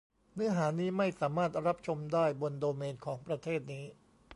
[0.33, 3.85] เนื้อหานี้ไม่สามารถรับชมได้บนโดเมนของประเทศนี้